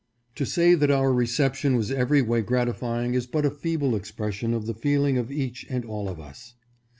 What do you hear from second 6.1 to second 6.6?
us.